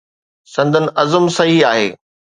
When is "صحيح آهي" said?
1.35-1.95